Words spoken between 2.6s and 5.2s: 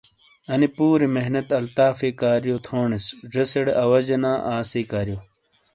تھونیس۔ زیسے ڑے آواجے نا آسی کاریو۔